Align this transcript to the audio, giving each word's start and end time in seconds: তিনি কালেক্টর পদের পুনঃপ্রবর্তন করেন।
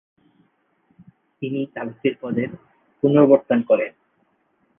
তিনি 1.41 1.59
কালেক্টর 1.75 2.13
পদের 2.21 2.49
পুনঃপ্রবর্তন 3.03 3.59
করেন। 3.69 3.91